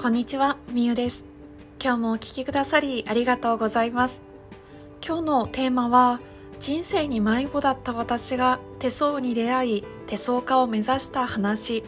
[0.00, 1.26] こんにちは、みゆです。
[1.78, 4.22] 今日もお聴きくださりありがとうございます。
[5.06, 6.20] 今日のテーマは、
[6.58, 11.84] 人生に迷子だった私が手相に出会い、手相家を目指した話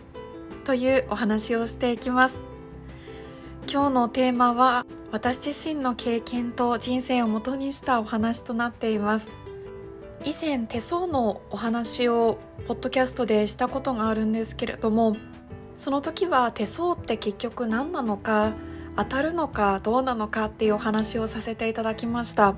[0.67, 2.39] というお話をしていきます。
[3.67, 9.31] 今日のテーマは、私自身の経験と人生をもとにしたお話となっています。
[10.27, 12.37] 以前手相のお話を
[12.69, 15.17] ポッドキャストでしたことがあるんですけれども
[15.83, 18.53] その時は手相って結局何なのか
[18.95, 22.55] 当たるのかどうなのかっていうお話をさせていただきました。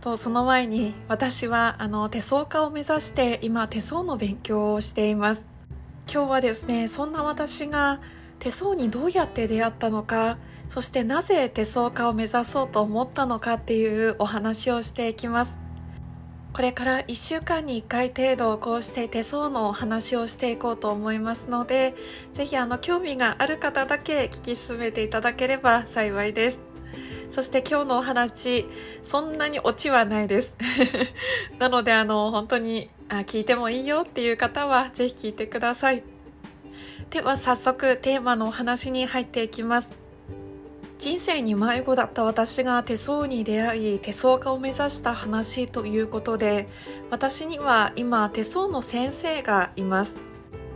[0.00, 5.44] とその前に私はあの手相家を目指して今手相の勉強をしています。
[6.08, 8.00] 今日はですねそんな私が
[8.38, 15.59] 手相にどうやって出会ったのかそしてなぜ手相家を目指そうと思ったのかっていうお話をしていきます。
[16.52, 21.94] これから1週間に1回程度こうして手相のお話をしていこうと思いますので
[22.34, 26.58] ぜひあの興味がある方だけ聞き進めていただければ幸いです。
[27.30, 28.66] そして今日のお話
[29.04, 30.54] そんなにオチはないです。
[31.60, 36.02] なのであの本当にあ聞いてもいいよっていう方はぜひ聞いてください。
[37.10, 39.90] では早速テーマのお話に入っていきます。
[41.00, 46.68] 人生に迷子だった私が手相に出会い手相家を目指した話ということで
[47.10, 50.12] 私には今手相の先生がいます。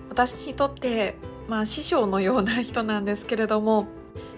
[0.09, 1.17] 私にとって
[1.47, 3.87] まあ師匠のような人なんですけれども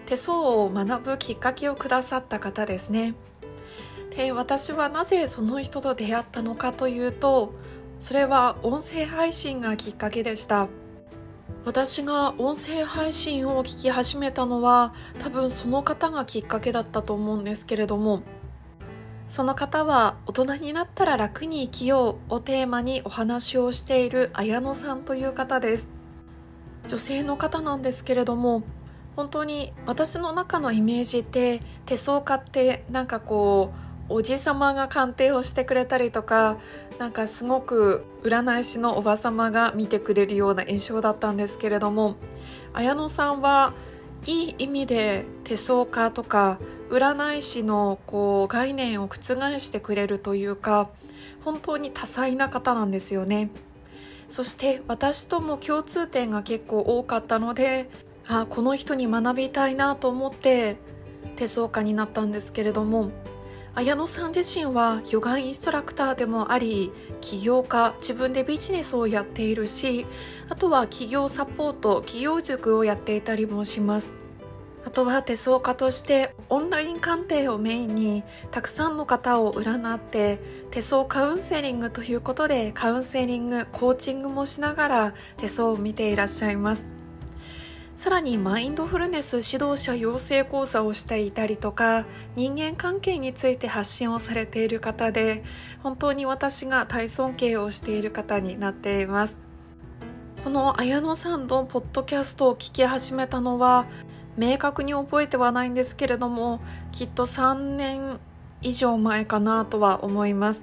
[0.07, 3.15] 手相を学ぶきっかけをくださった方ですね。
[4.17, 7.53] で私はなぜその人と出会ったのかというと
[8.01, 10.67] それは音声配信がきっかけでした。
[11.67, 18.23] 私が音声配信を聞き始めたのは多分その方がきっかけだったと思うんですけれども
[19.29, 25.89] その方は大人になったら楽に生きようをテーマにお話をしている綾野さんという方です。
[26.87, 28.63] 女性の方なんですけれども
[29.17, 33.73] 本当に私の中のイメージって手相家ってなんかこ
[34.09, 36.59] うおじさまが鑑定をしてくれたりとか
[36.99, 42.17] なんかすごく占い師のおばさまが見てくれるような印象だったんですけれども
[42.73, 43.75] 綾野さんは
[44.27, 46.59] いい意味で手相家とか
[46.91, 49.21] 占い師のこう概念を覆
[49.61, 50.89] してくれるというか
[51.45, 53.51] 本当に多彩な方なんですよね。
[54.29, 57.89] そして私とも共通点が結構多かったので
[58.27, 60.77] あこの人に学びたいなと思って
[61.37, 63.11] 手相家になったんですけれども
[63.77, 70.07] 綾野さん自身はヨガインストラクターでもあり起業家自分でビジネスをやっているし
[70.49, 74.15] あとは企業サポート企業塾をやっていたりもします。
[74.87, 80.39] あとは手相家としてオンライン鑑定をメインにたくさんの方を占って
[80.71, 86.96] 手相カウンセリングということでカウンセリングコーチングもしながら手相を見ていらっしゃいます。
[87.97, 95.43] さらにマインドフルネス指導者養成講座をしていたりとか人間関係について発信をされている方で
[95.83, 99.39] 本当に私が大尊敬をしている方になっています。
[100.45, 103.87] この綾野さんのポッドキャストを聞き始めたのは
[104.37, 106.61] 明確に覚えてはないんですけれども
[106.93, 108.21] きっと3年
[108.61, 110.61] 以上前かなとは思います。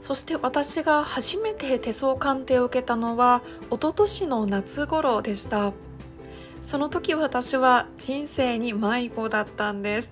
[0.00, 5.72] そして私が初めて手相鑑定を受けたのは一昨年の夏頃でした。
[6.62, 10.08] その時私は人生に迷子だったんです。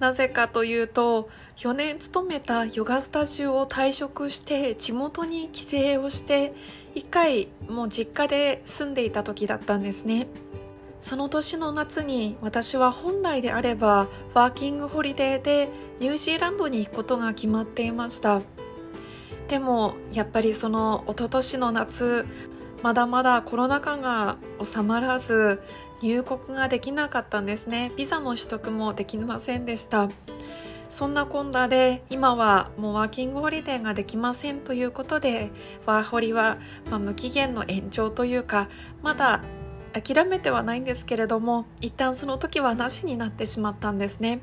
[0.00, 6.52] なぜかというと4年勤めたヨガスタジオを退職して地元に帰省をして
[6.94, 10.26] 1回もう実家で住んでいた時だったんですね。
[11.00, 15.68] その年の夏に私は本来であればワーキングホリデーで
[16.00, 18.40] ニュージーランドに行くことが決まっていました。
[19.48, 22.26] でもやっぱりその一昨年の夏
[22.84, 25.62] まだまだコロナ禍が収まらず
[26.02, 27.90] 入国ができなかったんですね。
[27.96, 30.10] ビザの取得もできませんでした。
[30.90, 35.50] そんなこんなで今はもうワーキングホリデーができませんということで
[35.86, 36.58] ワーホリは、
[36.90, 38.68] まあ、無期限の延長というか
[39.02, 39.40] まだ
[39.94, 44.42] 諦めてはないんですけれども一旦その時はなしになってしまったんですね。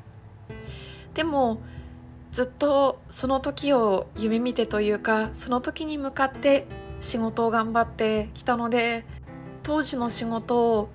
[1.14, 1.60] でも
[2.32, 6.66] ずっとその時を夢見てというかその時に向かって
[7.02, 9.04] 仕事を頑張ってきたので
[9.62, 10.88] 当時の仕事を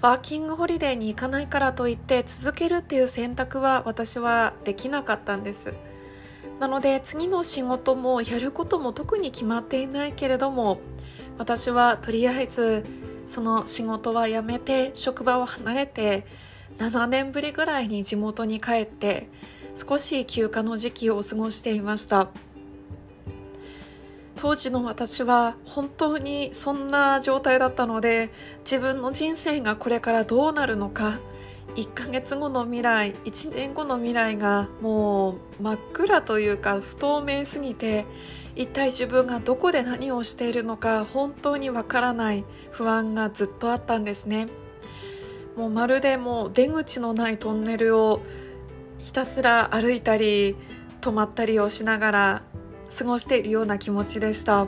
[0.00, 5.74] ワーキングホリデーに行かないからといって続けるっていう選択は私はできなかったんです。
[6.58, 10.78] なので次の仕事もやることも特に決まっていないけれども
[11.38, 12.84] 私はとりあえず
[13.26, 16.26] その仕事は辞めて職場を離れて
[16.78, 19.28] 7年ぶりぐらいに地元に帰って
[19.74, 22.28] 少し休暇の時期を過ごしていました。
[24.40, 28.30] 当時の私は本当にそんな状態だったので
[28.64, 31.20] 自分の人生がこれからどうなるのか
[31.76, 38.06] 1ヶ月後の未来1年後の未来がもう真っ暗というか不透明すぎて
[38.56, 44.48] 一体自分がどこで何をしているのか本当にわからない不安がずっとあったんですね。
[45.56, 48.22] もうまるでもう出口のないトンネルを
[48.98, 50.56] ひたすら歩いたり
[51.00, 52.42] 止まったりをしながら
[52.96, 54.66] 過ごしているような気持ちでした。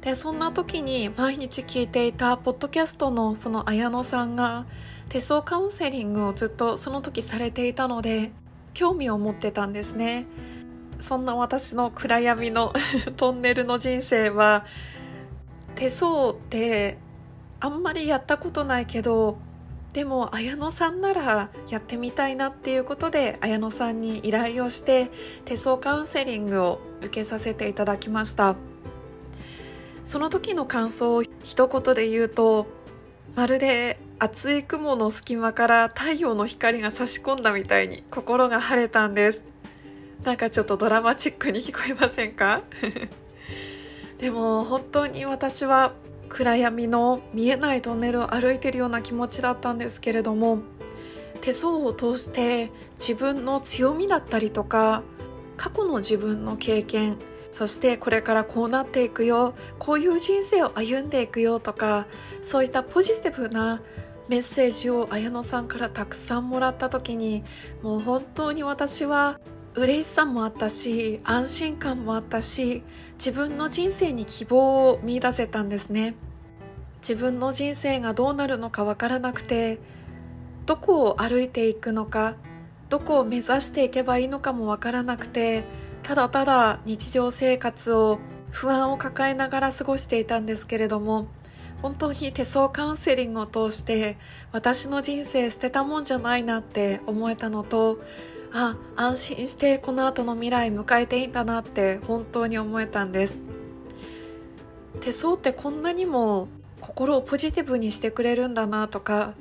[0.00, 4.66] でそんな時に毎日聞いていたポッドキャストのその綾野さんが
[5.08, 8.32] 手相カウンセリングをずっとその時されていたので
[8.74, 10.26] 興味を持ってたんですね。
[11.00, 12.72] そんな私の暗闇の
[13.16, 14.64] トンネルの人生は
[15.74, 16.98] 手相って
[17.60, 19.38] あんまりやったことないけど
[19.92, 25.10] でも綾野さんならやってみたいなっていうことで綾野さんに依頼をして
[25.44, 28.56] 手相カウンセリングを受けさせていただきました。
[30.06, 32.66] その時の感想を一言で言うと
[33.36, 39.42] まるで厚い雲の隙間から太陽の光が差し込んだみたいに心が晴れたんです。
[40.24, 42.62] なんかちょっとドラマチックに聞こえませんか？
[44.18, 45.92] でも本当に私は
[46.32, 50.60] 暗闇の見えないトンネルを歩いてるような気持ちだったんですけれども
[51.42, 55.02] 手相を通して自分の強みだったりとか
[55.58, 57.18] 過去の自分の経験
[57.50, 62.06] そしてこれからこうなっていくよこういう人生を歩んでいくよとか
[62.42, 63.82] そういったポジティブな
[64.28, 67.44] メッセージを綾野さんからたくさんもらった時に
[67.82, 69.38] もう本当に私は
[69.74, 72.82] 嬉しさもあったし安心感もあったし
[73.14, 76.14] 自分の人生に希望を見いだせたんですね。
[77.00, 79.80] 自分の人生がどうなるのかわからなくて
[80.66, 82.36] どこを歩いていくのか
[82.90, 85.64] どこを目指していけばいいのかもわからなくて
[86.04, 88.20] ただただ日常生活を
[88.50, 91.26] 不安を抱えながら過ごしていたんですけれども
[91.80, 94.16] 本当に手相カウンセリングを通して
[94.52, 97.98] 私の人生捨てたもんじゃないなって思えたのと
[98.54, 103.34] あ安心してこの後の未来迎えていいんだなって本当に思えたんです。
[105.00, 106.48] 手相ってこんなにも
[106.80, 109.34] 心をポジティブにしてくれるんだなとか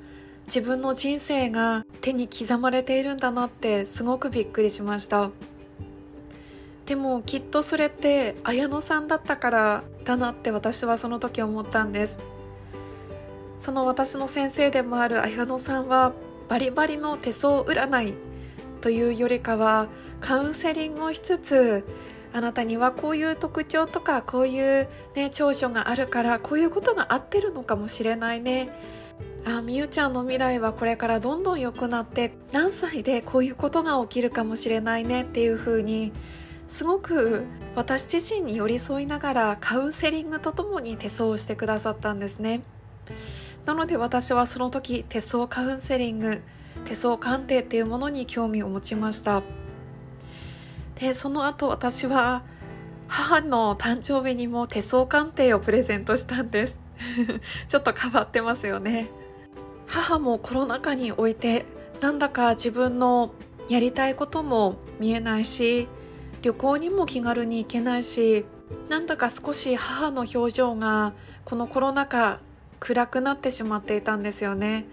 [0.45, 5.29] 自分の人生が手に刻まれているんだなってすごくびっくりしました。
[6.85, 12.17] でもきっとそれって綾野さんだったからだなって私はその時思ったんです。
[13.59, 16.13] その私の先生でもある綾野さんは
[16.49, 18.30] バリバリの手相占い
[18.81, 19.87] というよりかは
[20.19, 21.85] カウンセリングをしつつ
[22.33, 28.69] あなたにはこういう特徴とかこういう、ね、長所があるからこういうことが合ってるのかもしれないね。
[29.43, 36.11] あみゆちゃんの未来はこれからどんどん良くなって何歳でこういうことが起きるかもしれないねっていう風に
[36.67, 37.43] すごく
[37.75, 42.61] 私自身に寄り添いながらカウンセリングとともに手相をしてくださったんですね。
[43.65, 46.41] なので私はその時手相カウンセリング
[46.85, 49.43] 手相鑑定っていうものに興味を持ちました。
[50.99, 52.43] でその後私は
[53.07, 56.79] 母の誕生日にも手相鑑定をプレゼントしたんです。
[57.67, 59.09] ちょっと変わってますよね。
[59.87, 61.65] 母もコロナ禍において
[61.99, 63.33] なんだか自分の
[63.67, 65.87] やりたいことも見えないし
[66.41, 68.45] 旅行にも気軽に行けないし
[68.89, 71.13] なんだか少し母の表情が
[71.43, 72.39] このコロナ禍
[72.79, 74.85] 暗くなってしまっていたんですよね。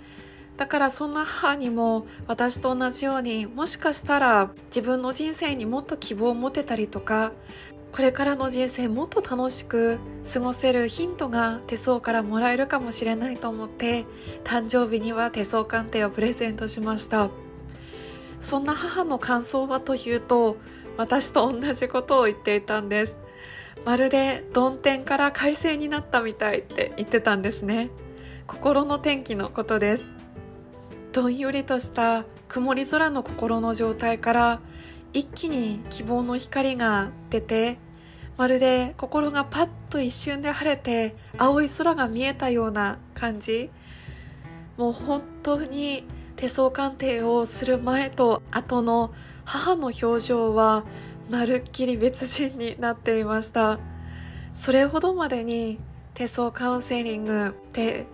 [0.58, 7.32] だからそんな母にも私と同じようにもしかしたら自分の人生にもっと希望を持てたりとか
[7.92, 9.98] これからの人生もっと楽しく
[10.32, 14.04] 過ごせるヒントが手相からもらえるかもしれないと思って
[14.44, 17.30] 誕生日には手相鑑定をプレゼントしました。
[18.40, 20.58] そんな母の感想はというと
[20.96, 23.14] 私と同じことを言っていたんです。
[23.84, 27.90] まるで曇天から快晴になったみたいって言ってたんですね。
[28.46, 30.17] 心の天気のことです。
[31.18, 34.60] どんよりとした曇り空の心の状態から
[35.12, 37.78] 一気に希望の光が出て
[38.36, 43.68] まるで心がパッと一瞬で晴れて青い空が見えたような感じ。
[44.76, 46.04] もう本当に
[46.36, 49.12] 手相鑑定をする前と後の
[49.44, 50.84] 母の表情は
[51.28, 53.80] まるっきり別人になっていました。
[54.54, 55.80] それほどまでに
[56.14, 58.06] 手相カウンセリングって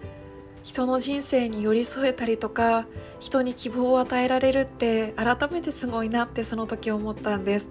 [0.65, 2.87] 人の人生に寄り添えたりとか
[3.21, 7.69] 人に希望を与えられるって改めてすごいなってその時思ったんです。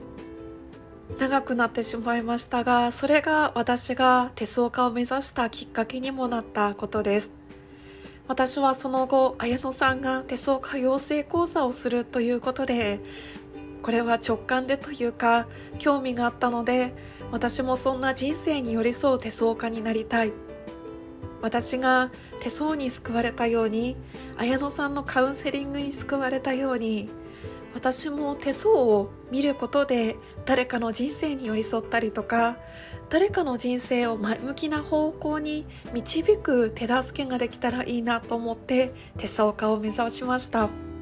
[1.19, 7.31] 長くなってしまいましたがそれが私が手相家を目指したきっかけにもなったことです。
[8.27, 12.99] 私はその後綾野さんが手相家養成講座をするということで
[13.81, 15.47] これは直感でというか
[15.79, 16.93] 興味があったので
[17.31, 20.31] 私もそんな人生に寄り添う手相家になりたい。
[21.41, 22.09] 私が
[22.43, 23.95] 手相に救われたように
[24.37, 27.09] 綾乃さんのカウンセリングに救われたように
[27.73, 32.57] 私も手相を見ることで誰かの人生に寄り添ったりとか
[33.09, 40.92] 誰かの人生を前向きな方向に導く手助けができたらいいなと思って手相家を目指しました。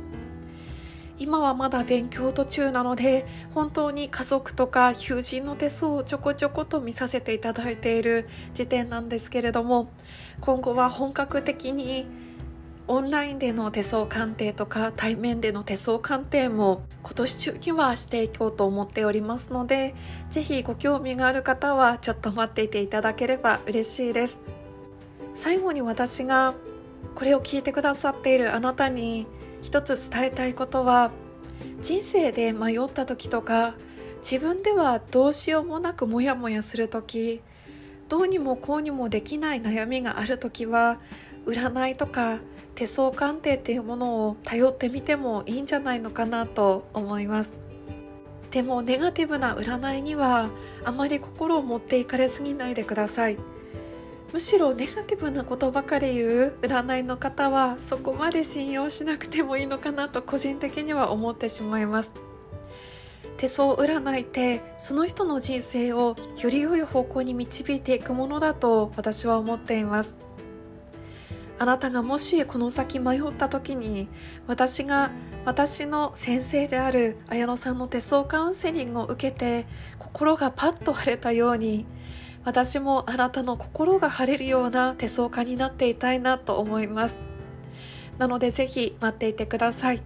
[1.19, 9.89] 今はまだ勉強途中なので本当に家族とか友人の手相をちょこちょこと見させていただいている時点なんですけれども
[10.39, 12.05] 今後は本格的に
[12.87, 19.95] オンラインでの手相鑑定とか対面での手相鑑定も今年中にはしていこうと思っておりますので
[20.31, 24.39] ぜひご興味がある方はちょっと待っていていただければ嬉しいです。
[25.35, 26.53] 最後に私が
[27.15, 29.27] これを聞いてくださっているあなたに
[29.61, 31.11] 一つ伝えたいことは
[31.81, 33.75] 人生で迷った時とか
[34.21, 37.41] 自分ではどうしようもなくモヤモヤする時
[38.09, 40.99] どうにもこうにもできない悩みがある時は
[41.45, 42.39] 占いとか
[42.75, 47.51] 手相鑑定っていうものを頼ってみてもいいんじゃないのかなと思います。
[48.51, 50.49] でもネガティブな占いには
[50.83, 53.37] あまり心を持っていかれすぎないでください。
[54.33, 62.09] むしろネガティブなことばかり言う占いの方はそこまで信用しなくてもいいのかなと個人的には思ってしまいます。
[63.35, 70.15] 手相占いってその人の人生をより良い方向に導いていくものだと私は思っています。
[71.59, 74.07] あなたがもしこの先迷った時に
[74.47, 75.11] 私が
[75.43, 79.67] 私の先生である綾乃さんの手相カウンセリングを受けて
[79.99, 81.85] 心がパッと晴れたように
[82.43, 87.15] 私もあなたの心が晴れるような手相家になっていたいなと思います。
[88.17, 90.01] なのでぜひ待っていてください。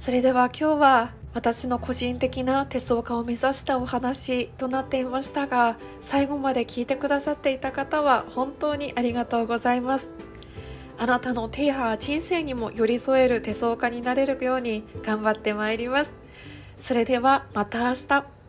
[0.00, 10.10] それでは今日は私の個人的な手相家を目指したお話となっていましたが最後まで聞いてくださっていた方は本当にありがとうございます。
[10.96, 16.12] あなたの手や人生にも寄り添える手相家になれるように頑張ってまいります。
[16.78, 18.43] それではまた明日。